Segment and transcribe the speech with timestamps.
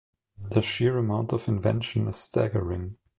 [0.49, 2.97] The sheer amount of invention is staggering.